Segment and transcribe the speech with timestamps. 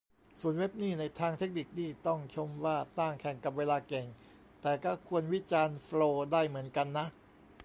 [0.39, 4.05] ส่วนเว็บนี่ ในทางเทคนิคนี่ต้องชมว่าสร้างแข่งกับเวลาเก่ง
[4.61, 7.05] แต่ก็ควรวิจารณ์โฟลวได้เหมือนกันนะ